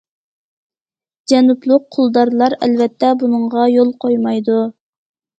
[1.33, 4.57] جەنۇبلۇق قۇلدارلار ئەلۋەتتە بۇنىڭغا يول قويمايدۇ.